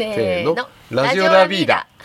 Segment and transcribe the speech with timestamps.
[0.00, 0.56] せーの。
[0.90, 1.86] ラジオラビーダ。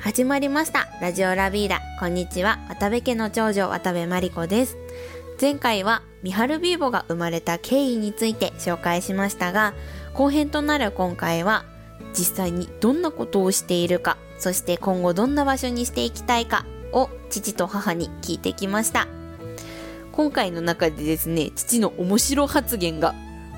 [0.00, 0.88] 始まりました。
[1.00, 1.80] ラジオラビーダ。
[1.98, 2.58] こんにちは。
[2.68, 4.76] 渡部家の長女渡部真理子です。
[5.40, 9.74] 前回はミハルビーボが生まれた経緯について紹介しましたが
[10.14, 11.64] 後編となる今回は
[12.12, 19.08] 実際にどんなことをしているかそして今後どんな場所にしていきたいかを父と母に聞いてきました。
[20.12, 23.14] 今回の中でですね父の面白発言が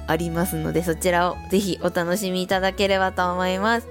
[0.07, 3.89] ありますのでそちらをぜひお楽しみいただければと思います。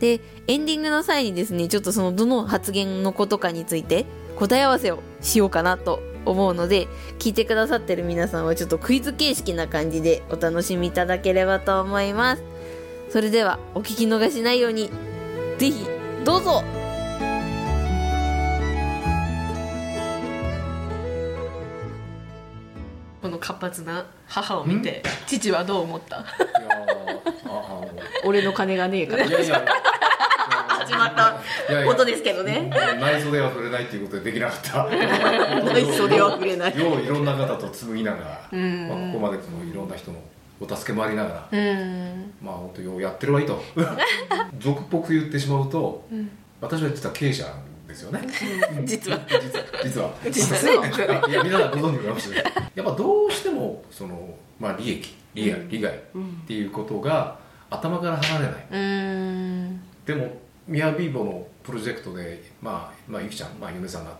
[0.00, 4.06] でエンディングの際にですねちょっとそのどの発言のことかについて
[4.36, 12.49] 答え合わせをしようかなと思うので聞いてくださってる皆さんはちょっとクイズ形式な感じでお楽しみいただければと思います。
[13.10, 14.90] それではお聞き逃しないように
[15.58, 15.84] ぜひ
[16.24, 16.62] どうぞ。
[23.22, 26.24] この活発な母を見て父はどう思った？
[28.24, 29.24] 俺の金がねえから。
[29.24, 29.64] あのいやいや
[30.68, 31.40] 始まった。
[31.86, 32.70] ことですけどね。
[33.00, 34.84] 内装では触れないっていうことでできなかった。
[35.72, 36.78] 内袖は触れない。
[36.78, 38.18] よういろんな方と紡ぎなが
[38.52, 38.88] ら、ん。
[38.88, 40.18] まあ、ここまでそのいろんな人の
[40.60, 42.32] お助けもありながら、うん。
[42.42, 43.62] まあ本当ようやってるわいいと。
[44.60, 46.06] 俗っぽく言ってしまうと、
[46.60, 47.44] 私は実は経営者
[47.88, 48.20] ですよね、
[48.84, 49.18] 実は。
[49.82, 50.14] 実は。
[50.30, 50.86] 実は。
[50.86, 51.22] ね。
[51.24, 55.96] あいや皆さんご存知かもしれないやっぱどうしてもその、まあ、利益利害利害っ
[56.46, 57.38] ていうことが
[57.70, 59.80] 頭から離れない、うん。
[60.04, 64.16] でもミヤビーボのプロジェクトで、まあ、まあゆきちゃん、まあ、嫁さんが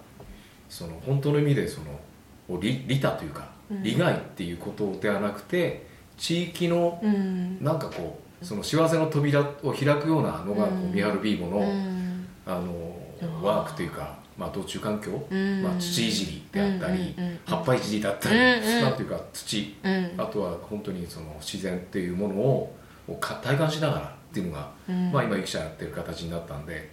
[0.69, 3.51] その本当の意味でその利利他というか
[3.83, 5.90] 利害っていうことではなくて
[6.21, 7.59] 地域のうん。
[7.65, 12.27] なんかこうその幸せの扉を開くようなのがこうミハルビーボの,、うん。
[12.47, 15.63] あのワークというか、まあ、道中環境、ん。
[15.63, 17.15] まあ、土いじりであったり、
[17.47, 20.13] 葉っぱいじりだったり、なんていうか土、うん。
[20.19, 22.77] あとは本当にその自然っていうものを
[23.19, 24.71] 体感しながらっていうのが、
[25.13, 26.91] まあ、今ゆきちゃんやってる形になったんで、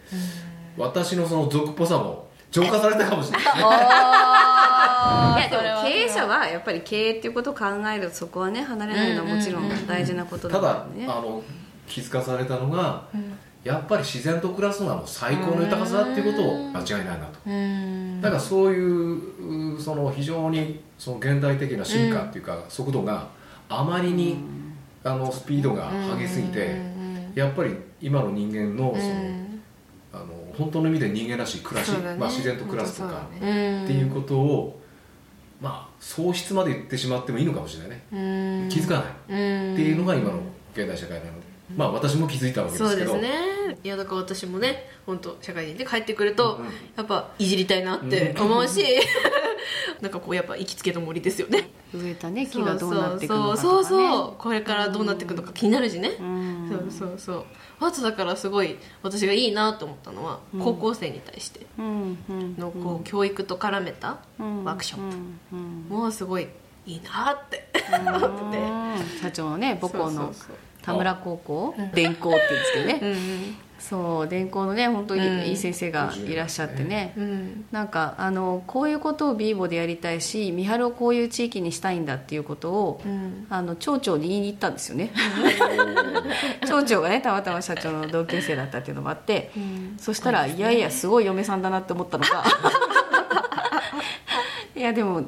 [0.78, 3.46] 私のその俗っぽさも浄化されたかもしれない。
[3.46, 4.57] ですねい
[5.40, 11.44] やでも経営者はやっぱり経営っていうことを考えるとそこはね離れないのはもちろん大事なことだただからねあの
[11.88, 13.08] 気づかされたのが、
[13.64, 18.22] やっぱり自然と暮らすのはもう最高の豊かさっていうことを間違いないなと、うん。
[18.22, 23.30] だからそういううその非常にその現代的な進化っていうか、速度が
[23.70, 24.38] あまりに、
[25.04, 26.82] あのスピードが激しすぎて、
[27.36, 29.47] やっぱり今の人間のその
[30.58, 32.16] 本当の意味で人間らしい暮らし、ね。
[32.16, 33.84] まあ、自然と暮らすとか、ね。
[33.84, 34.82] っていうことを
[35.62, 38.70] まあ喪失まで言ってしまってもいいのかもしれないね、うん。
[38.70, 39.74] 気づかない。
[39.74, 40.40] っていうのが今の
[40.74, 46.60] 現代社会なので、まあ私も気づいたわけですけどそうですねいやだから私もね本当社会人で帰ってくると、
[46.96, 48.84] やっぱいじりたいなって思うし、
[50.02, 51.70] なんかこうやっぱ行きつけの森ですよね。
[51.94, 53.62] 植えたね木がどうなっていくのかとかね。
[53.62, 54.34] そうそうそう。
[54.38, 56.68] これからどうなっていくのか気になるしね、ん。
[56.70, 57.46] そうそうそう。
[57.80, 61.66] あとだからすごい私がいいなと思ったのは、高校生に対して。
[61.78, 64.64] のこう、教育と絡めたうん。
[64.64, 65.86] ワークショッうんうん。
[65.88, 66.48] プもすごい
[66.86, 67.68] いいなって。
[67.92, 68.58] 思って。
[68.58, 70.34] てうん社長のね母校の
[70.82, 75.40] 田村高校電工って言うんですけどね、うんそう電工のね本当にうん。
[75.42, 77.66] いい先生がいらっしゃってね、うん。
[77.72, 83.48] なんかあのこういうことをビーボでやりたいし三春をこういう地域にしたいんだっていうことを、うん。
[83.50, 85.12] あの町長に言いに行ったんですよね。
[86.68, 89.52] 町長がねたまたま社長の同級生だったっていうのもあって、
[89.98, 92.44] そしたら、いやいやすごい嫁さんだなって思ったのか。
[94.76, 95.24] いやでも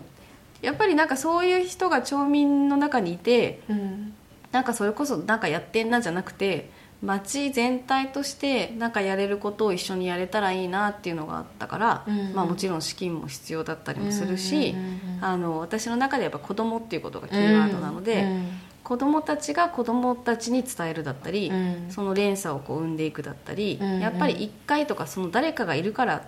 [0.62, 4.14] やっぱりなんかそういう人が町民の中にいてうん。
[4.52, 6.70] なんかそれこそなんかやってんなじゃなくて
[7.02, 15.26] 町全体としてなんかやれることを一緒にやれたらいいなっていうのがあったから、うんまあ、もちろん資金も必要だったりもするし、うんうんうんうん。
[15.26, 18.28] あの私の中でやっぱ子供っていうことがキーワードなので、
[18.84, 21.86] 子供たちが子供たちに伝えるだったり、うん。
[21.90, 26.26] その連鎖をこう生んでいくだったり、うんうんやっぱり1回とかその誰かがいるから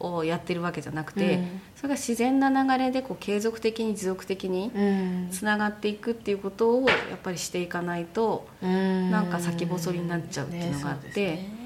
[0.00, 1.60] をやってるわけじゃなくて、うん。
[1.76, 5.28] それが自然な流れでこう継続的に持続的にうん。
[5.30, 9.10] つながっていくっていうことをやっぱりしていかないと、うん。
[9.10, 11.60] なんか先細りになっちゃうっていうのがあってね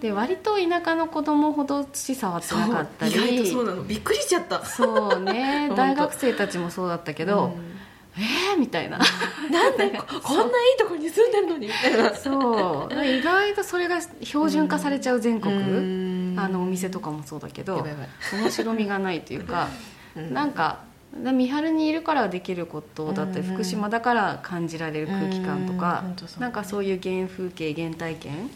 [0.00, 3.82] で割と田舎の子供ほど土触ってなかったりそう意外とそうなの。
[3.84, 4.64] びっくりしちゃった。
[4.64, 5.70] そうね。
[5.74, 7.76] 大学生たちもそうだったけど、うん。
[8.18, 8.98] えーみたいな。
[9.50, 11.66] なんでここんないいとこに住んでるのに。
[11.68, 12.14] みたいな。
[12.14, 13.06] そう。
[13.06, 17.86] 意外とそれが標準化されちゃう全国、うんあのお店とかもそうだけど
[18.32, 19.68] 面白みがないというか、
[20.16, 20.34] うん。
[20.34, 20.84] なんか
[21.22, 23.50] だ三春にいるからできることだったり、うん。
[23.50, 26.40] うん福島だから感じられる空気感とか、うん。
[26.40, 28.50] なんかそういう原風景原体験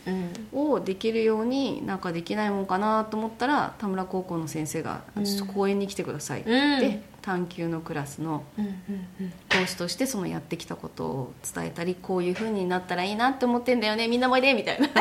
[0.52, 0.72] うん。
[0.72, 5.24] をできるようになんかできないもんかなと思ったら田村高校の先生が「うん。
[5.24, 6.80] ちょっと公園に来てください」ってうん。
[6.80, 8.72] 言って探究のクラスのうんうん
[9.20, 9.32] うん。
[9.48, 14.88] 講師としてそのやってきたことを伝えたりこういう風になったらいいなって思ってんだよねみんなもいでみたいな。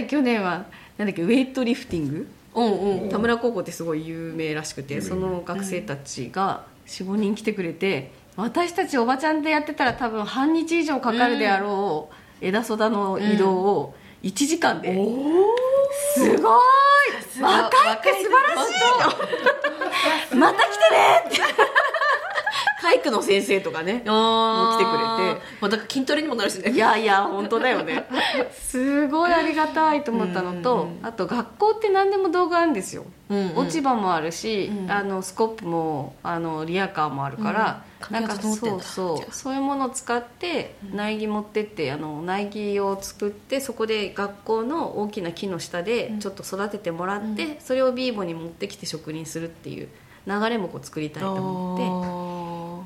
[0.08, 0.64] 去年は
[1.00, 2.28] なんだっけウェイトリフティング？
[2.54, 3.08] うんうん。
[3.08, 14.92] 田村高校ってすごい有名らしくてその学生たちが45人来てくれて私たちおばちゃんでやってたら多分半日以上かかるであろう枝育の移動を1時間で、
[16.14, 16.60] すごい！
[17.42, 17.60] 若
[17.90, 18.70] いって素晴らし
[20.30, 20.34] い！
[20.36, 21.40] の また来てねって
[22.80, 24.98] 体育の先生とかねもう来てくれ
[25.34, 25.40] て。
[25.60, 26.70] まあだから筋トレにもなるしね。
[26.70, 28.06] いやいや本当だよね。
[28.52, 33.56] すごいありがたいと思ったのと、あと学校って何でも道具あるんですよ、うんうん。
[33.58, 34.90] 落ち葉もあるし、うん。
[34.90, 38.14] あのスコップもあのリアカーもあるから、うん。
[38.14, 49.88] なんかそうそうそういうものを使って苗木持ってってあの苗木を作ってそこで学校の大きな木の下でちょっと育ててもらって、それをビーボに持ってきて植林するっていう
[50.26, 52.29] 流れもこう作りたいと思って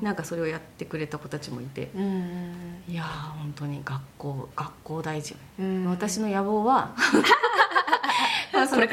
[0.01, 1.89] なんかそれをやってくれた子たちもいて。
[1.95, 3.05] うんうんいやー
[3.39, 5.85] 本当に学校学校大事うん。
[5.89, 6.93] 私の野望は
[8.53, 8.87] まあそう。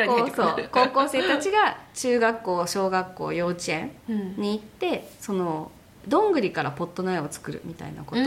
[0.70, 4.37] 高校生たちが中学校小学校幼稚園うん。
[4.37, 5.70] に行ってその
[6.08, 8.22] どんぐりからポット苗を作るみたいなこと、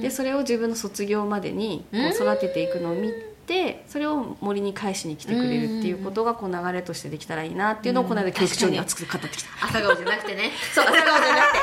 [0.00, 3.31] でそれを自分の卒業までにこう育てていくのを見て
[3.86, 9.66] それを森に返しに来てくれるっていうことがこう流れとしてできたらいいなっていうのをこの間教育長に熱く語ってきた。
[9.66, 10.50] 朝顔じゃなくてね。
[10.74, 11.58] そう朝顔じゃなくて。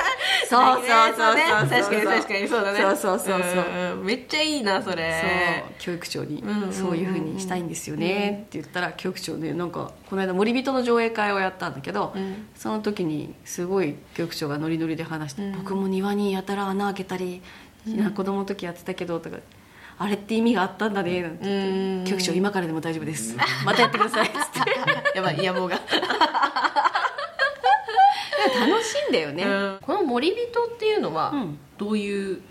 [0.50, 1.70] そうそうそうそう。
[1.70, 2.80] 確かに確かにそうだね。
[2.80, 4.04] そうそうそうそう。
[4.04, 5.64] めっちゃいいなそれ。
[5.64, 12.48] そう教育長にそういうふうにしたいんですよねって言ったら教育長ねなんかこの間森人の上映会をやったんだけど、うん。
[12.56, 15.58] その時にすごい教育長がノリノリで話して、うん。
[15.60, 17.42] 僕も庭にやたら穴開けたり、
[17.88, 18.12] なん。
[18.12, 19.38] か子供の時やってたけどとか
[20.00, 21.68] あれって意味があったんだねなんて言って。
[21.68, 22.06] うん。
[22.06, 23.36] 教育長今からでも大丈夫です。
[23.66, 24.28] またやってください。
[24.28, 24.36] っつっ
[25.14, 25.76] てやばい野望が。
[28.60, 29.46] 楽しいんだよね、
[29.82, 31.60] この森人っていうのはうん。
[31.78, 32.42] どういう？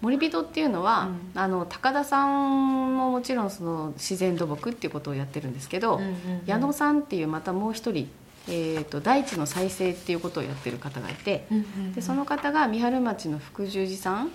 [0.00, 1.40] 森人っていうのは、うん。
[1.40, 6.16] あの高田さんももちろんその自然土木っていうことをやってるんですけど、うんうんうん。
[6.46, 8.08] 矢野さんっていうまたもう一人、
[8.48, 11.46] えー、と大地の再生っていうことをやってる方がいて、
[11.94, 14.30] でその方が三春町の福寿寺さん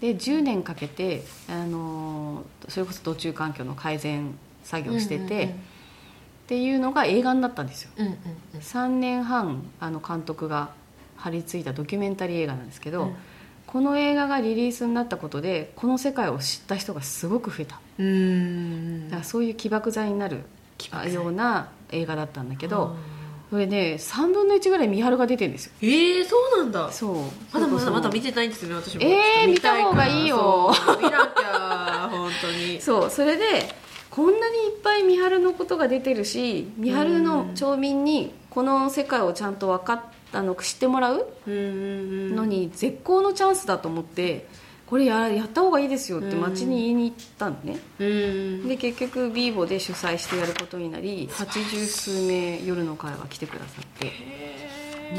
[0.00, 5.48] で10年かけて、あのーそれこそ土中環境の改善作業をしてて、っ
[6.48, 7.90] ていうのが映画になったんですよ。
[7.96, 8.16] うんうん
[8.60, 10.70] 3年半あの監督が
[11.16, 13.16] 張り付いたドキュメンタリー映画なんですけど、うん。
[13.66, 17.80] この映画がリリースになったことでこの世界を知った人がすごく増えた。
[17.98, 19.08] うんうん。
[19.08, 20.42] だからそういう起爆剤になる
[21.12, 22.96] ような映画だったんだけど
[23.50, 25.72] それで3分の1ぐらい三春が出てるんですよ。
[25.82, 26.90] えー、そうなんだ。
[26.90, 27.14] そう。
[27.52, 29.02] まだまだまだ見てないんですよね私も。
[29.02, 30.74] えーちょっと見た方がいいよ。
[31.00, 32.80] 見なきゃ本当に。
[32.82, 33.44] そうそれで
[34.10, 40.00] こんなにいっぱい三春のことが出てるし三春の町民にこの世界をちゃんと分かっ
[40.32, 44.46] あの知ってもらうのに絶好のチャンスだと思って
[44.86, 48.68] これややった方がいいですよって町に言いに行ったのね、うん。
[48.68, 54.12] で結局ビーボで主催してやることになり八十数名夜の会が来てくださって。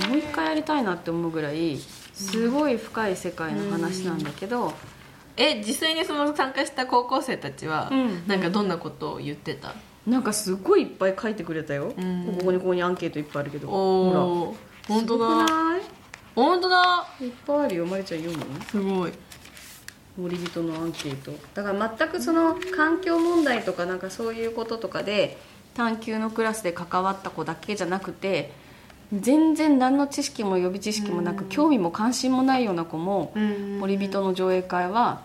[0.08, 1.78] もう一回やりたいなって思うぐらい
[2.14, 4.74] すごい深い世界の話なんだけど、
[5.38, 8.28] え実際にその参加した高校生たちは、うん。
[8.28, 9.75] なんかどんなことを言ってた、
[10.06, 12.36] なんかすごいいっぱい書いてくれたよ、うん。
[12.40, 13.69] ここにここにアンケートいっぱいあるけど。
[13.69, 14.19] おほ
[14.50, 14.56] お
[14.88, 15.54] 本当らだ
[16.36, 17.07] 本当だ。
[17.21, 17.86] いっぱいあるよ。
[17.86, 19.12] まりちゃん読むすごい
[20.18, 21.31] 森人のアンケート。
[21.54, 25.38] だから全くその環境問題とかなんかそういうこととかで
[25.74, 28.52] 探究のクラスで関わった子だけじゃなくて
[29.14, 33.80] 全然何の知識も予備知識もなく、興味も関心もないような子も、うん。
[33.80, 35.21] 森人の上映会は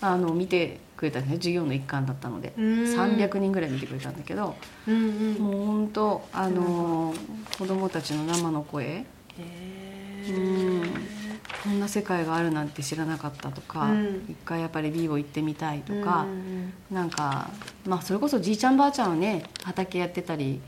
[0.00, 1.36] あの見てくれたんですね。
[1.36, 2.64] 授業の一環だったので、うん。
[2.84, 4.56] 300人ぐらい見てくれたんだけど、
[4.86, 5.34] うんうん。
[5.36, 7.14] もう本当あの
[7.56, 9.06] 子供たちの生の声。
[9.38, 11.17] うん
[11.64, 14.26] こんな世界があるなんて知らなかったとか、うん。
[14.28, 17.50] 一回やっぱりビーボ行ってみたいとか、うんなんか、
[17.86, 20.60] まあ、それこそじいちゃんばあちゃんはね畑やってたり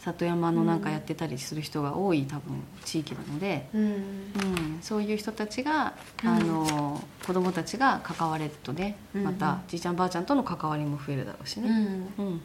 [0.00, 3.82] 里山のなんかやってたりする人が多い多分地域なので、うん。
[3.82, 3.98] うん、
[4.80, 5.94] そういう人たちが、
[6.24, 11.68] あの子供たちが関われるとねうんまたじいちゃんばあちゃんとの関わりも増えるだろうしうね。
[11.70, 12.12] ん。
[12.18, 12.40] うん。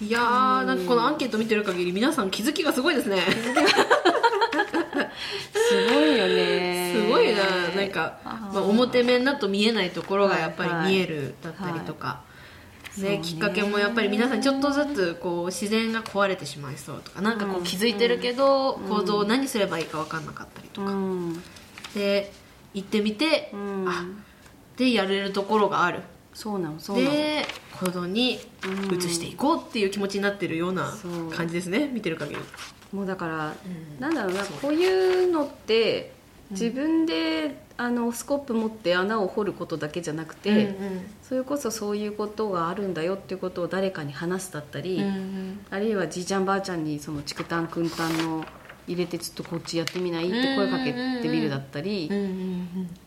[0.00, 3.18] いやーなんかこのアンケート見てる限り皆さん気づきがすごいですね。
[5.52, 6.53] すごいよね
[7.88, 10.90] ななんか、まあ、表面だと見えないところがやっぱはい。
[10.90, 12.22] り見えるだったりとか、
[12.98, 21.42] ね、きっかけもやっぱり皆さんちょっとずつこう自然が壊れてしまいそうとかなんかこう気づいてるけど、行動を何すればいいか分かんなかったりとか、うん。
[21.94, 22.32] で
[22.72, 23.88] 行ってみて、うん。
[23.88, 24.04] あ
[24.76, 26.00] でやれるところがある。
[26.32, 27.10] そうなのそうなの。
[27.12, 27.46] で
[27.80, 28.38] 行動に移
[29.02, 30.92] していこうっていう気持ちになってるような
[31.32, 31.88] 感じですね。
[31.88, 32.40] 見てる限り。
[32.92, 34.00] もうだから、うん。
[34.00, 36.12] なんだろうなこういうのって
[36.50, 40.76] 自分で、あのスコップ持って穴を掘ることだけじゃなくて、
[41.22, 45.02] それこそそういうことがあるんだよっていうことを誰かに話すだったり、
[45.70, 48.44] あるいはじいちゃんばあちゃんにその竹炭くん炭の
[48.86, 52.08] 入れてちょっとこっちやってみないって声かけてみるだったり、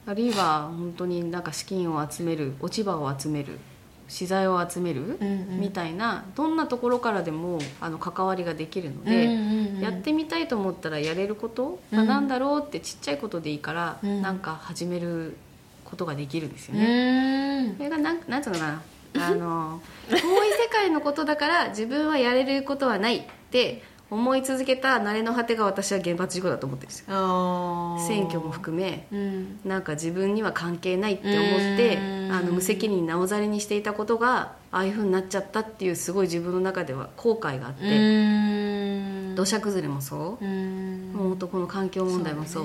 [0.05, 3.59] あるいは本当になんか資金を集める落ち葉を集める
[4.07, 5.17] 資材を集める、
[5.59, 14.21] みたいなどんなところからでもあの関わりができるので、やってみたいと思ったらやれることが何だろうってちっちゃいことでいいから、うん。
[14.21, 15.35] なんか始める
[15.85, 17.73] ことができるんですよね。
[17.77, 18.81] それがなんなんつうのかな。
[19.19, 27.97] あの 遠い世界のことだから自分はやれることはないって思い続けた慣れの果てが私は原発事故だと思ってるんですよ。
[28.07, 29.59] 選挙も含めうん。
[29.65, 32.31] なんか自分には関係ないって思ってうん。
[32.31, 39.35] あの無責任なおざりにしていたことがああいうふうになっちゃったっていうすごい自分の中では後悔があってうん。
[39.35, 40.45] 土砂崩れもそう。
[40.45, 41.11] うん。
[41.13, 42.63] もう本当この環境問題もそう。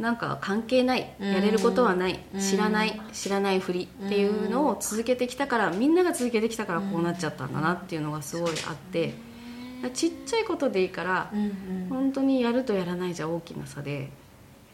[0.00, 1.14] なんか関係ない。
[1.20, 2.20] うんやれることはない。
[2.32, 2.40] うん。
[2.40, 3.00] 知らない。
[3.12, 9.14] 知らないふりっていうのを続けてきたからみんなが続けてきたからこうなっちゃったんだなっていうのがすごいあって
[9.90, 14.10] ちっちゃいことでいいからうん本当にやるとやらないじゃ大きな差で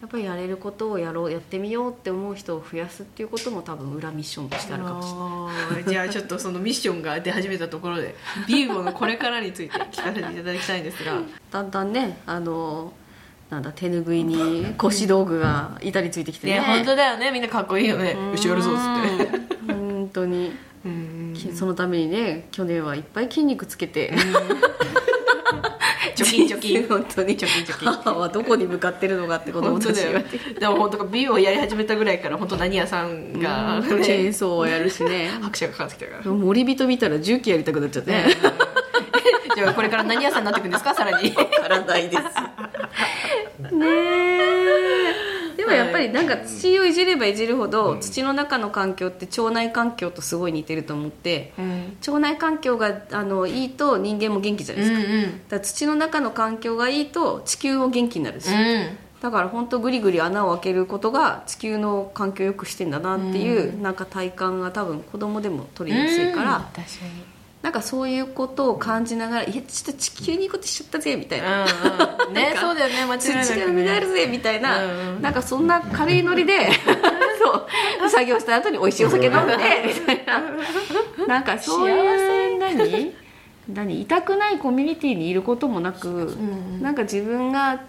[0.00, 5.84] やっぱりやれることをやろうやってみようって思う人を増やすっていうことも多分裏ミッションとしてあるかもしれない。
[5.84, 8.14] じゃあちょっとそのミッションが出始めたところで
[8.48, 11.20] ビーボのこれからについて聞かせていただきたいんですが。
[11.50, 12.94] だんだんねあの
[13.50, 16.54] なんだ手ぬぐいに腰道具が板についてきてね。
[16.54, 17.30] ね本当だよね。
[17.30, 18.16] みんなかっこいいよね。
[18.32, 19.38] 後ろやるぞっつって。
[19.72, 20.56] うん本当に
[21.54, 24.14] そのためにね去年はいっぱい筋肉つけて
[26.20, 27.36] 貯金貯金本当に。
[27.38, 35.28] 貯金貯金母はどこに向かってるのかって子供たちに言われてでも本当美容をやり始めたぐらいから本当何屋さんが、チェーンソーをやるしね。
[35.42, 36.30] 拍手がかかってきたから。
[36.32, 38.10] 森人見たら重機やりたくなっちゃって。
[38.12, 38.24] ね。
[39.56, 40.94] じゃあこれから何屋さんになっていくんですか？
[40.94, 41.30] さらに。
[41.34, 42.22] わからないです。
[43.74, 45.09] ねえ
[45.60, 51.96] でもやっぱりなんか土をいじればいじるほど、土の中の環境って腸内環境とすごい似てると思ってうん。
[52.00, 58.48] 腸内環境があのいいと人間も元気じゃないですか,、だから土の中の環境がいいと地球も元気になるし、
[59.20, 71.64] だから本当グリグリ穴を開けることが地球の環境を良くしてんだなっていう、なんか体感が多分子供でも取りやすいから、確かになんかそういうことを感じながら「いやちょっと地球にいいことしちゃったぜ」みたいな。
[71.64, 72.34] うんうん。
[72.34, 76.70] ねそうだよね間違い土がなく乱れねるぜみたいな、うんうんなんかそんな軽いノリで
[77.42, 77.50] そ
[78.06, 79.54] う作業した後に美味しいお酒飲んで
[79.86, 81.26] みたいな。
[81.26, 83.14] なんかそういう何？
[83.68, 84.00] 何？
[84.02, 86.34] 痛くないコミュニティにいることもなく、
[86.80, 87.80] なんか自分が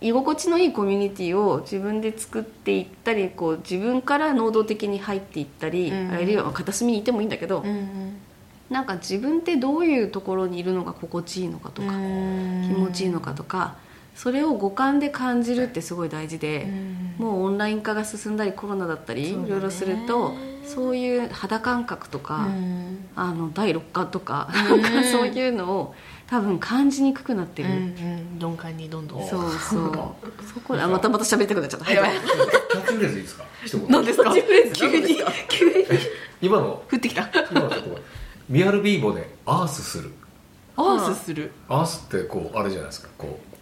[0.00, 8.20] 居心地のいいコミュニティを自分で作っていったりこう自分から能動的に入っていったり、うんあるいは片隅にいてもいいんだけど、うん
[8.70, 12.64] なんか自分ってどういうところにいるのが心地いいのかとか、うん。
[12.68, 13.76] 気持ちいいのかとか
[14.14, 16.66] それを五感で感じるってすごい大事で、
[17.18, 20.32] もうオンライン化が進んだりコロナだったりいろいろすると
[20.64, 23.08] そういう肌感覚とか、うん。
[23.14, 25.94] あの第六感とか,、なんかそういうのを
[26.26, 27.68] 多分感じにくくなってる、
[28.38, 29.28] 鈍感にどんどん。
[29.28, 29.92] そうそう。
[30.52, 32.12] そこであまたまた喋りたくなっちゃった、やばい。
[32.12, 33.44] キャッチフレーズいいですか？
[33.64, 33.88] 一言。
[33.90, 34.32] 何ですか？
[34.74, 35.16] 急に
[35.48, 35.84] 急に。
[36.40, 36.82] 今の？
[36.90, 37.28] 降ってきた。
[37.50, 37.95] 今のちょっと
[38.48, 40.12] ミアルビーボでアースする。
[40.76, 41.52] アースする。
[41.68, 43.08] アースってこうあれじゃないですか。
[43.18, 43.56] こう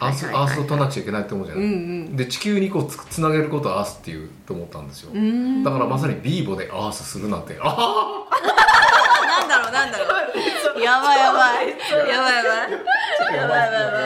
[0.00, 0.50] アース,、はいはいはい。
[0.50, 1.74] アースを取らなくちゃいけないって思うじゃない、うんう
[2.10, 2.16] ん。
[2.16, 5.62] で地球にこうつつなげることをアースっていうと思ったんですよ、ん。
[5.62, 7.56] だからまさにビーボでアースするなんて。
[7.60, 8.26] あ
[9.28, 10.08] なんだろうなんだろう。
[10.80, 11.68] やばいやばい。
[11.68, 13.36] やばいやばい。
[13.36, 13.72] やばい。
[13.72, 13.98] や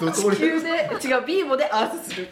[0.00, 0.68] ばい地球で
[1.04, 2.28] 違うビーボでアースする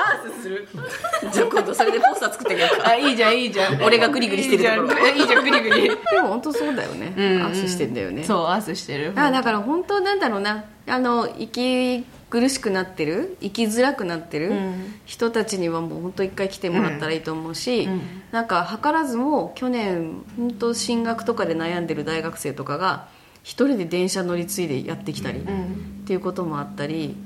[0.00, 0.66] アースする？
[1.32, 2.68] じゃあ今度それでポスター作ってあげよ。
[2.78, 3.82] うかあいいじゃんいいじゃん。
[3.82, 5.08] 俺がグリグリしてるところ。
[5.08, 5.44] いいじゃん。
[5.44, 5.82] グリグリ。
[6.12, 7.36] でも本当そうだよね、うん。
[7.36, 8.24] うんアースしてんだよね。
[8.24, 9.12] そうアースしてる。
[9.16, 10.64] あだから本当なんだろうな。
[10.86, 13.36] あの息苦しくなってる？
[13.40, 14.52] 生きづらくなってる？
[14.54, 14.94] ん。
[15.04, 18.00] 人たちにはもう本当一回来てもらったらいいと思うし、うん。
[18.32, 23.06] なんか図らずも去年本当進学とかで悩んでる大学生とかが
[23.42, 26.04] 一人で電車乗り継いでやってきたり、っん。
[26.06, 27.16] ていうこともあったり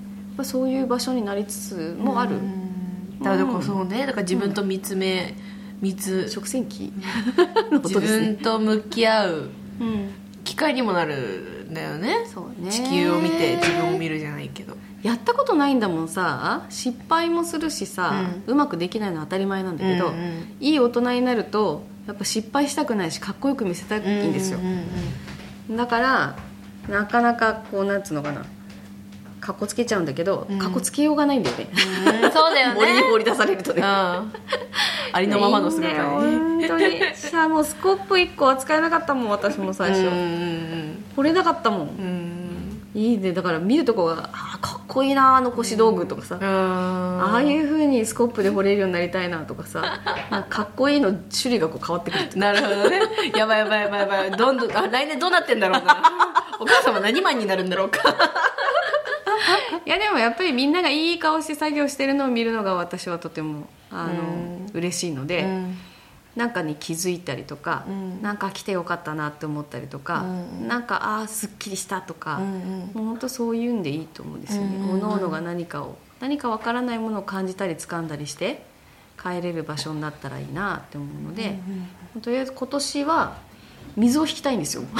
[0.43, 2.37] そういう場所になりつつもある、
[3.25, 4.07] だからこそね。
[4.07, 5.35] だから自分と見つめ
[5.81, 6.93] 見つ食洗機。
[7.73, 9.50] 自とですね分と向き合う
[9.81, 10.11] うん。
[10.45, 12.26] 機会にもなるんだよね。
[12.33, 12.71] そうね。
[12.71, 14.76] 地球を見て自分を見るじゃないけど。
[15.02, 16.64] やったことないんだもんさ。
[16.71, 24.85] 失敗もするしさ、うまくできないのは当たり前なんだけど、うんうんいい大人になるとやっぱ失敗したくないしかっこよく見せたいんですよ、うんうん
[25.71, 25.76] うん。
[25.76, 26.37] だから
[26.88, 28.45] なかなかこうなんつうのかな
[29.45, 30.59] かっこつけちゃうんだけど、うん。
[30.59, 31.69] かっこつけようがないんだよね、
[32.23, 32.75] うんそうだよね。
[32.75, 33.83] 森に放り出されるとね。
[33.83, 33.87] うん。
[33.87, 34.33] あ
[35.21, 37.15] りのままの姿いいんだよに本当に。
[37.15, 40.09] さあもうスコップ1個扱えなかったもん私も最初、
[41.15, 41.87] 掘れなかったもん、うん。
[41.89, 42.41] うん
[42.95, 43.33] いいね。
[43.33, 46.43] だから見るとこがあーかっこいいなあの腰道具とかさ、うん。
[46.45, 50.01] ああいう風にスコップで掘れるようになりたいなとかさ。
[50.31, 53.01] かかっこいいの種類がこう変わってくるってなるほどね。
[53.37, 54.31] やばいやばいやばいやばい。
[54.31, 56.03] どんどんあ来年どうなってんだろうな。
[56.61, 57.99] お母様何マンになるんだろうか
[59.87, 65.76] いやでもやっぱりみんながいい顔して作業してるのを見るのが私はとてもあの、嬉しいので、うん。
[66.37, 68.21] なんかに気づいたりとか、うん。
[68.21, 75.00] なんか来てよかったなって思ったりとか、うんなんかああすっきりしたとか、うんもう本当そういうんでいいと思うんですよね、うんうんうん。
[75.00, 78.64] 各々が何かを何かわからないものを感じたり掴んだりして
[79.23, 81.59] 帰れる場所になったらいいなって思うので、
[82.21, 83.38] とりあえず今年は
[83.97, 84.83] 水を引きたいんですよ。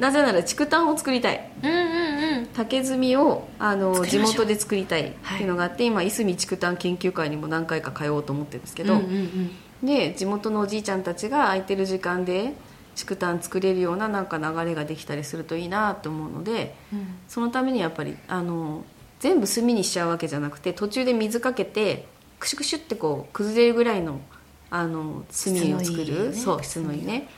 [0.00, 1.50] なぜなら竹炭を作りたい。
[1.62, 2.27] うんうんうん
[2.58, 9.50] 竹炭をあの地元で作りたいっていうのがあって、今いすみ竹炭研究会にも何回か通おうと思ってるんですけど、うんうん
[9.80, 12.52] で地元のおじいちゃんたちが空いてる時間で
[12.96, 17.06] 竹炭作れるようななんか流れができたりするといいなと思うのでうん。
[17.28, 18.84] そのためにやっぱりあの
[19.20, 22.06] 全部炭にしちゃうわけじゃなくて途中で水かけて
[22.40, 24.20] クシュクシュってこう崩れるぐらいの
[24.68, 26.24] あの炭を作質のいいね。
[26.26, 27.28] るそう質のいいね。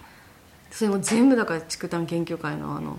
[0.71, 2.97] それも全部だから竹炭研究会のあの、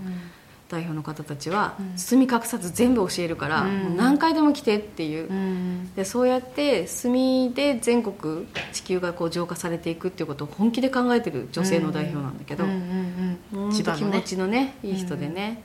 [0.72, 3.64] 代表の方たちは、包み隠さず全部教えるから、
[3.96, 5.94] 何回でも来てっていう、うん。
[5.94, 7.12] でそうやって炭
[7.52, 13.38] で全国地球がこう浄化されていくっていうことを本気で考えてる女性の代表なんだけど、うん
[13.70, 15.62] 気持ねちのねいい人でね、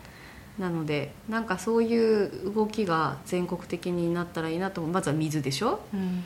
[0.60, 5.80] なのでなんかそういう動きが全国的になったらいいなとまずは水でしょ？
[5.94, 6.24] うん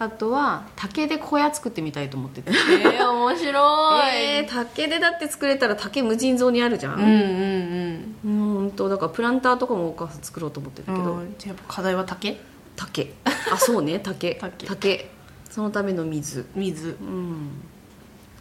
[0.00, 2.50] あとは竹で小屋作ってみたいと思ってて。
[2.54, 7.88] えー、面白い、えー、竹でだって作れたら竹無尽蔵にあるじゃん、うんうん
[8.24, 12.40] もう本当だからプランターとかもお母さん作ろうと思ってるけど、うんじゃあ課題は竹？
[12.76, 13.14] 竹。
[13.52, 14.38] あそうね竹。
[14.66, 15.10] 竹。
[15.50, 16.46] そのための水。
[16.54, 16.96] 水。
[17.00, 17.50] うん。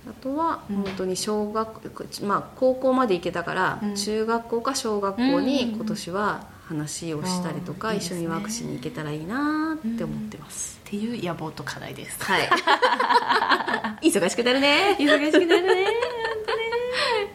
[0.09, 1.91] あとは本当に小学、
[2.23, 3.95] まあ高校まで行けたから、うん。
[3.95, 5.75] 中学校か小学校うんうんにうん。
[5.75, 12.23] 今年は話をしたりとか、一緒にワークしに行けたらいいなって思ってます、っていう野望と課題です。
[12.23, 12.49] はい。
[14.09, 14.95] 忙しくなるね。
[14.97, 15.85] 忙しくなるね。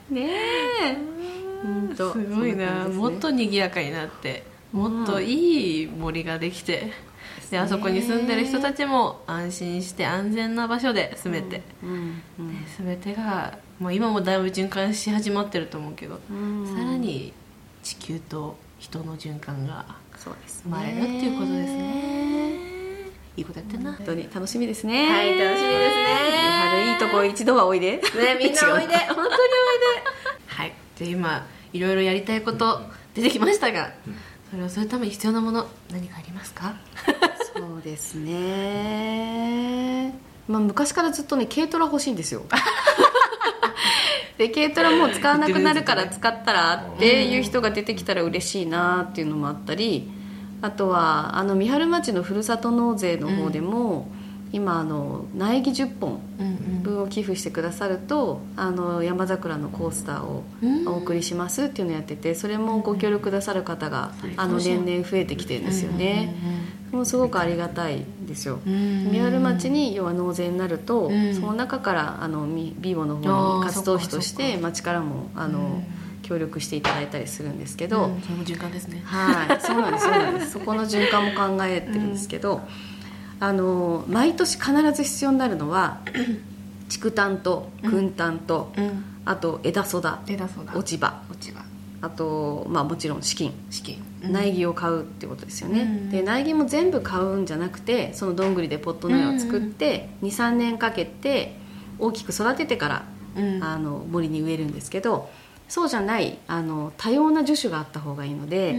[0.08, 0.30] ね。
[0.82, 0.96] え。
[1.62, 2.94] 本当すごいな、ね。
[2.94, 6.92] もっと賑やかになってもっといい森ができて、
[7.50, 12.22] であそこに住んでる人たちも安心して安全な場所で住めて、うん。
[12.38, 12.48] うん。
[12.54, 16.66] ね全てが、まあ、今もだいぶ循環し始まってると思うけど、うん。
[16.66, 17.34] さらに
[17.82, 19.84] 地球と人の循環が
[20.16, 22.11] 生まれるっていうことですね
[23.36, 25.08] いいことやってんな、本当に楽しみですね。
[25.10, 26.04] はい楽しみですね。
[26.74, 28.00] 美晴いいとこ一度はおいでね
[28.38, 28.96] みんな おいで。
[28.96, 29.34] 本当においで。
[30.46, 30.72] はい。
[30.98, 32.82] で今いろいろやりたいこと
[33.14, 33.92] 出てきましたが
[34.50, 36.74] それをするために必要なもの何かありますか？
[37.54, 40.14] そうですね。
[40.48, 42.42] まあ昔からずっとね軽トラ欲しいんですよ。
[44.38, 50.10] で軽トラもう使わなくなるから使ったらっていう人が出てきたら嬉しいなっていうのもあったり
[50.62, 54.08] あとはあの三春町のふるさと納税の方でも、
[54.52, 60.88] 今あの苗木10本うん分を寄付してくださるとあの山桜のコースターをうん。
[60.88, 66.34] お送りしますっていうのをやっててそれもご協力くださる方があの年々増えてきてるんですよね。
[66.90, 68.58] もうすごくありがたいんですよ。
[68.66, 69.10] うん。
[69.10, 71.34] 三春町に要は納税になるとうん。
[71.34, 75.82] その中からあのみビーボの方に活動費としてか町からもあの
[76.22, 79.02] 協力していただいたりするんですけど、うんそれも循環ですね。
[79.04, 80.50] はい、そうなんですそうなんです。
[80.52, 82.62] そこの循環も考えてるんですけど、
[83.40, 86.00] あの毎年必ず必要になるのは
[86.88, 89.04] 竹炭と軍炭と、うん。
[89.24, 91.22] あと枝そだ落ち葉。
[91.30, 91.62] 落ち葉。
[92.00, 93.52] あと、まあ、もちろん資金。
[93.70, 94.02] 資金。
[94.22, 96.10] 苗木を買うってことですよね、うん。
[96.10, 101.56] で苗木も全部買うんじゃなくてそのどんぐりでポット苗を作って23年かけて
[101.98, 103.04] 大きく育ててから
[103.36, 103.64] うん。
[103.64, 105.30] あの森に植えるんですけど
[105.68, 108.76] そうじゃないあの多様な樹種があった方がいいので、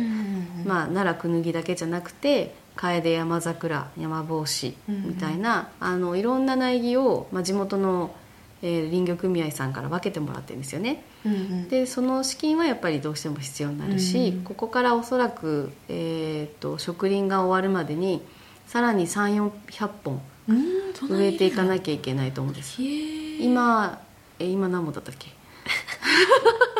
[0.65, 8.15] まあ、奈良クヌギだけじゃなくてカエデ山桜山帽子みたいな、あのいろんな苗木を、まあ、地元の、
[8.63, 11.03] えー林業組合さんから分けてもらってるんですよね。
[11.25, 11.67] うんうん。
[11.69, 18.21] でその資金はやっぱりどうしても必要になるし、うんここからおそらく、えー、と植林が終わるまでに
[18.67, 19.51] さらに3400
[20.03, 20.21] 本
[21.09, 22.81] 植えていかなきゃいけないと思うんです。
[22.81, 23.99] 今
[24.39, 25.29] え今何本だったっけ？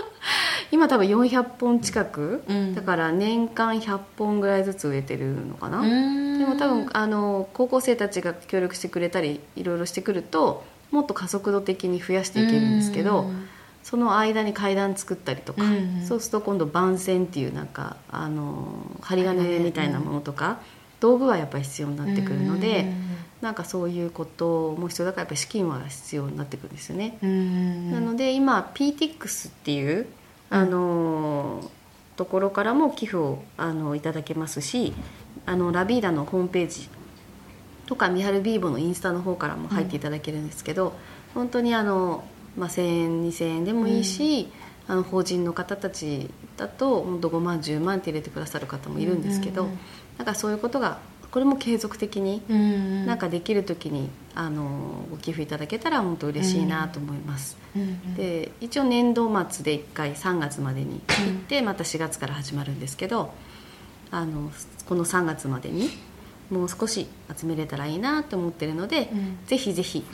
[0.73, 2.73] 今多分400本近く、うん。
[2.73, 6.39] だから年間100本ぐらいずつ植えてるのかな、うん。
[6.39, 13.29] でも多分あの高校生たちが協力してくれたりいろいろしてくるともっと加速度的に増やしていけるんですけど、
[13.83, 16.05] その間に階段作ったりとか、うんうん。
[16.07, 18.65] そうすると今度番線っていうなんかあの
[19.01, 20.59] 針金みたいなものとか、
[20.99, 22.91] 道具はやっぱり必要になってくるので、
[23.41, 27.19] なんかそういうことも必要だからやっぱり資金は必要になってくるんですよね。
[27.91, 30.07] なので今 PTX っていう
[30.53, 31.67] あの
[32.15, 34.93] ところからも寄付をあのいただけますし
[35.47, 36.89] あのラビーダのホームページ
[37.87, 40.93] とかミハルビーボのインスタの方からも入っていただけるんですけど、
[41.33, 42.23] 本当にあの、
[42.55, 44.47] まあ、1,000円2,000円でもいいし、
[44.87, 49.67] あの法人の方たちだと本当5万10万って入れてくださる方もいるんですけど、
[50.17, 50.99] なんかそういうことが
[51.33, 52.43] これも継続的に
[53.07, 57.57] なんかできる時にあのご寄付いただけたら本当嬉しいなと思います。
[58.15, 63.33] で一応年度末で1回3月までに行ってまた4月から始まるんですけど
[64.11, 64.51] あの
[64.85, 65.89] この3月までに
[66.51, 69.09] もう少し集めれたらいいなと思ってるので、
[69.47, 70.05] ぜひぜひ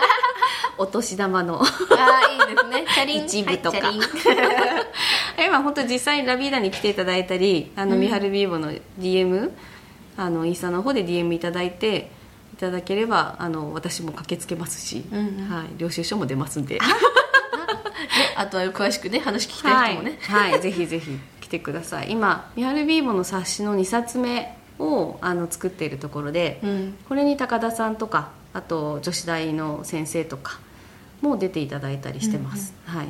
[0.76, 2.84] お年玉のああいいですね。
[2.94, 3.24] チャリン。
[3.24, 3.78] 一部とか。
[3.78, 3.96] はい
[5.42, 9.50] 今本当実際にラビーダに来ていただいたりあの、ミハルビーボの DM
[10.20, 12.10] あのインスタの方で DM いただいて
[12.52, 15.02] いただければあの私も駆けつけますし、
[15.48, 16.74] はい、領収書も出ますんで。
[16.74, 16.80] ね
[18.36, 22.10] あとは詳しくね話聞きたい人もね、はい、はい、ぜひぜひ 来てください。
[22.10, 26.94] 今ミハルビーボの冊子の2冊目をあの作っているところで、うん。
[27.08, 30.58] これに高田さんとかあと女子大の先生とか
[31.22, 33.08] も出ていただいたりしてます、はい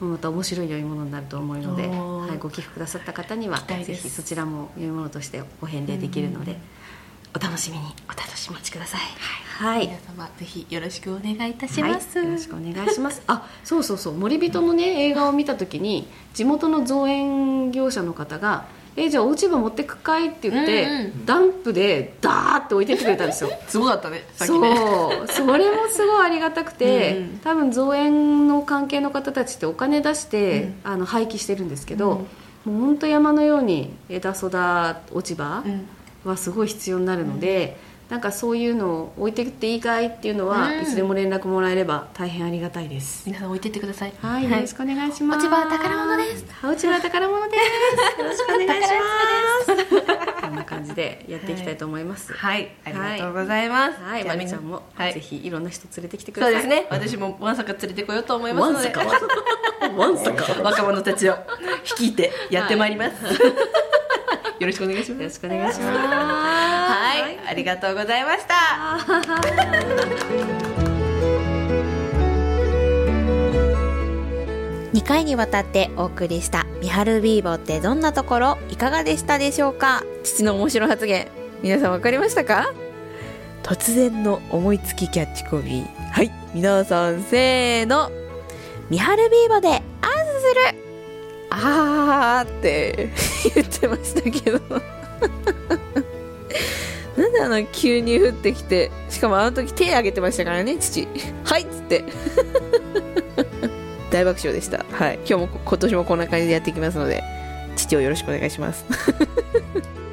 [0.00, 6.58] また面白い読み物になると思うので、はい、ご寄付くださった方にはぜひそちらも読み物としてご返礼できるので、
[7.34, 7.84] お楽しみに。
[8.06, 9.00] お楽しみちください。
[9.58, 13.22] はい、皆様ぜひよろしくお願いいたしはい、ます、よろしくお願いします。
[13.26, 14.14] あそうそうそう。
[14.14, 23.50] 森人のね映画を見た時に地元の造園業者の方が「えじゃあ落ち葉持ってくかい?」って言って、うんうダンプでダーって置いてってくれたんですよ。
[23.68, 24.60] すごかったねさっきそう。
[24.62, 24.76] ね
[25.28, 27.40] それもすごいありがたくて、うん。
[27.42, 32.26] 多分造園の関係の方たちってお金出して、あの廃棄してるんですけど、
[32.64, 34.46] もう本当山のように枝育
[35.12, 35.88] 落ち葉うん。
[36.24, 37.76] はすごい必要になるので、
[38.12, 43.22] なんかそういうのを置いてっていいかいっていうのは、うんいつでも連絡もらえれば大変ありがたいです。
[43.24, 45.46] 皆さん置いてってくださいはい、よろしくお願いします。
[45.46, 46.44] 落ち葉は宝物です。
[46.62, 48.20] 落ち葉は宝物です。
[48.20, 48.88] よろしくお願いし
[49.66, 50.42] ます。
[50.42, 52.34] こんな感じでやっていきたいと思います。
[52.34, 56.54] はいありがとうございます、はい、まりちゃんも、はいぜひいろんな人連れてきてください。
[56.54, 58.92] そうですね私もわんさか連れてこようと思いますので
[59.96, 60.52] わんさか。
[60.62, 61.36] 若者たちを
[61.84, 63.14] 率いてやってまいります、
[64.62, 65.90] よろしくお願いしよろますしくお願いします。
[65.90, 68.54] はい、ありがとうございました。
[74.92, 80.04] 2回にわたってお送りした「ミハルビーボってどんなところいかがでしたでしょうか？
[80.22, 81.26] 父の面白発言
[81.62, 82.72] 皆さん分かりましたか？
[83.64, 85.86] 突然の思いつきキャッチコピー。
[86.12, 86.30] はい。
[86.54, 88.12] 皆さんせーの
[88.90, 90.78] 「ミハルビーボでアースする」
[91.54, 93.10] あーって
[93.54, 94.60] 言ってましたけど
[97.16, 101.06] なんであの急に降ってきてしかもあの時手挙げてましたからね父
[101.44, 102.04] はいっつって
[104.12, 104.84] 大爆笑でした。
[104.90, 105.14] はい。
[105.26, 107.24] 今日も今年もこんな感じでやっていきますので、
[107.76, 108.84] 父をよろしくお願いします。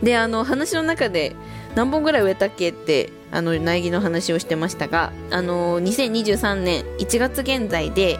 [0.01, 1.35] で、あの、話の中で
[1.75, 8.17] 何本ぐらい植えたっけって、あの、苗木の話をしてましたが、あの、2023年1月現在で、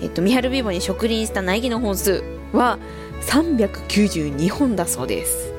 [0.00, 2.22] えっと、ミハルビーボに植林した苗木の本数
[2.56, 2.78] は
[3.22, 5.52] 392本だそうです。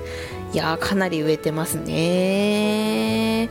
[0.54, 3.44] いやー、かなり植えてますね。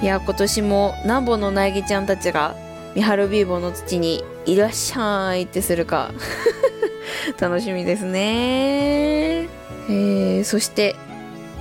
[0.00, 2.54] いやー、今年も何本の苗木ちゃんたちが
[2.94, 6.10] ミハルビーボの土にいらっしゃいってするか
[7.38, 10.96] 楽しみですね、えー、そして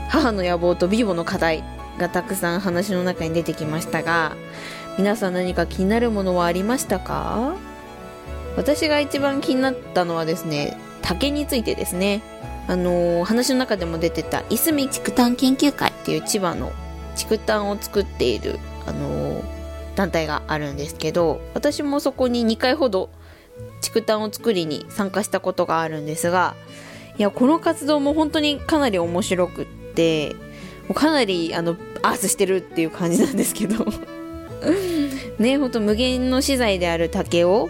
[0.10, 1.64] 母の野望とビーボの課題
[2.00, 4.36] がたくさん話の中に出てきましたが
[4.98, 7.56] 皆さん何か気になるものはありましたか？
[8.56, 12.22] 私が一番気になったのはですね竹についてですね。
[12.68, 16.74] あのー話の中でも出てたいすみ竹炭研究会っていう千葉の
[17.16, 19.44] 竹炭を作っているあのー
[19.96, 23.10] 団体があるんですけど私もそこに2回ほど
[23.82, 26.56] 竹炭を作りに参加したことがあるんですが
[27.18, 29.66] いやこの活動も本当にかなり面白くっ
[29.96, 30.36] て
[30.88, 33.86] もうかなりあのアースしてるっていう感じなんですけど。
[35.40, 37.70] ねほんと無限の資材である竹を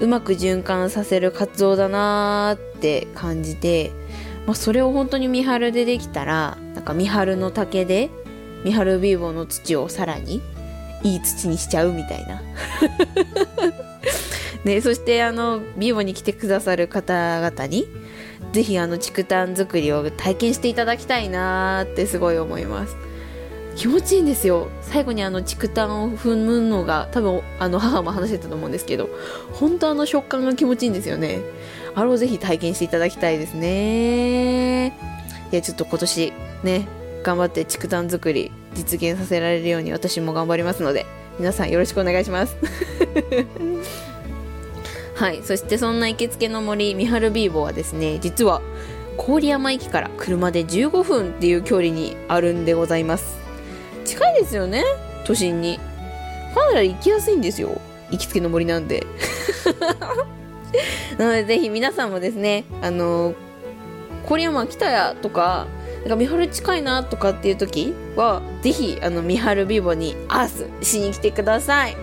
[0.00, 3.92] うまく循環させる活動だなーって感じて、
[4.46, 8.10] まあ、それを本当に見張るでできたらなんか見張るの竹で
[8.64, 10.42] 見張るビーボーの土をさらに
[11.02, 12.42] いい土にしちゃうみたいな。
[14.64, 17.86] ね、そしてあのビーボに来てくださる方々に
[18.52, 22.96] ぜひあの竹炭作りを体験していただきたいなーってすごい思います。
[23.76, 24.68] 気持ちいいんですよ。
[24.82, 29.08] 最後にあの竹炭を踏むのが多分あの母も話してたと思うんですけど
[29.52, 31.40] 本当あの食感が気持ちいいんですよね。
[31.94, 34.88] あれをぜひ体験していただきたいですね。
[35.52, 36.32] いやちょっと今年
[36.62, 36.88] ね
[37.22, 41.06] 頑張って竹炭作り実現させられるように私も頑張りますので
[41.38, 42.56] 皆さんよろしくお願いします。
[45.14, 48.60] はいそしてそんな行きつけの森三春ビーボはですね実は
[49.16, 53.43] 郡山駅から車で15分っていう距離にあるんでございます。
[54.34, 54.84] ですよね。
[55.24, 55.78] 都心に。
[56.54, 57.80] かなり行きやすいんですよ。
[58.10, 59.06] 行きつけの森なんで。
[61.18, 63.34] なのでぜひ皆さんもですねあの
[64.28, 65.66] 郡山来たやとか
[66.00, 71.96] なんか三春近いなとかっていう時はぜひあの三春ビボにアースしに来てください。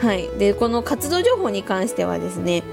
[0.00, 0.28] はい。
[0.38, 2.64] でこの活動情報に関してはですね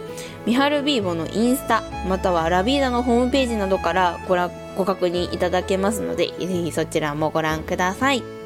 [0.46, 8.39] 三春ビーボのインスタまたはラビーダのホームページなどからごらご確認いただけますのでぜひそちらもご覧ください。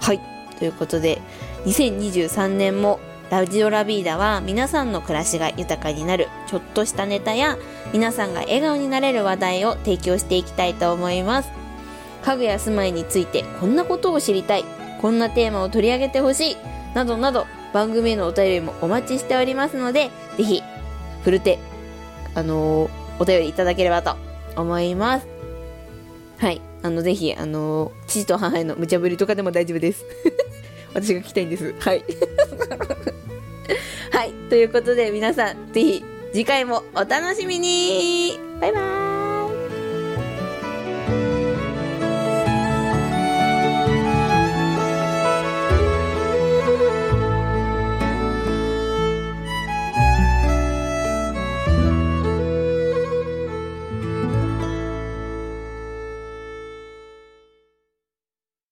[0.00, 0.20] はい。
[0.58, 1.20] ということで
[1.66, 7.58] 2023年もラジオラビーダは皆さんの暮らしが豊かになるちょっとしたネタや
[7.92, 11.50] 皆さんが笑顔になれる話題を提供していきたいと思います。
[12.24, 14.64] 家具や住まいについてこんなことを知りたい。
[15.00, 16.56] こんなテーマを取り上げてほしい。
[16.94, 20.62] などなど番組へのお便りもお待ちしておりますのでぜひ
[21.22, 21.58] ふるて
[22.34, 24.16] あのーお便りいただければと
[24.56, 25.26] 思います。
[26.38, 26.60] はい。
[26.82, 30.04] あのぜひあのー父と母への無茶ぶりとかでも大丈夫です。
[30.94, 31.74] 私が聞きたいんです。
[31.78, 32.04] はい。
[34.10, 34.32] はい。
[34.48, 38.38] ということで皆さんぜひ次回もお楽しみに。
[38.60, 39.07] バイバーイ。